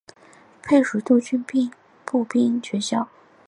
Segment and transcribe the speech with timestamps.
[0.63, 1.45] 配属陆军
[2.07, 3.07] 步兵学校。